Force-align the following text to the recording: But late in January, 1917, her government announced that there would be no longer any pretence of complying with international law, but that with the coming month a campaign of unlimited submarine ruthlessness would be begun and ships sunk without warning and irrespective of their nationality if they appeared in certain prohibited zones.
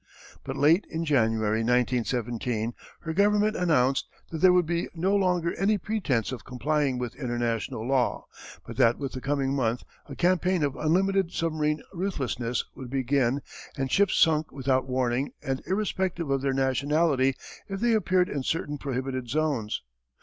But 0.43 0.57
late 0.57 0.87
in 0.89 1.05
January, 1.05 1.59
1917, 1.59 2.73
her 3.01 3.13
government 3.13 3.55
announced 3.55 4.07
that 4.31 4.39
there 4.39 4.51
would 4.51 4.65
be 4.65 4.87
no 4.95 5.15
longer 5.15 5.53
any 5.59 5.77
pretence 5.77 6.31
of 6.31 6.43
complying 6.43 6.97
with 6.97 7.13
international 7.15 7.87
law, 7.87 8.25
but 8.65 8.77
that 8.77 8.97
with 8.97 9.11
the 9.11 9.21
coming 9.21 9.53
month 9.53 9.83
a 10.07 10.15
campaign 10.15 10.63
of 10.63 10.75
unlimited 10.75 11.31
submarine 11.31 11.83
ruthlessness 11.93 12.65
would 12.73 12.89
be 12.89 13.01
begun 13.03 13.41
and 13.77 13.91
ships 13.91 14.15
sunk 14.15 14.51
without 14.51 14.89
warning 14.89 15.33
and 15.39 15.61
irrespective 15.67 16.31
of 16.31 16.41
their 16.41 16.51
nationality 16.53 17.35
if 17.69 17.79
they 17.79 17.93
appeared 17.93 18.27
in 18.27 18.41
certain 18.41 18.79
prohibited 18.79 19.29
zones. 19.29 19.83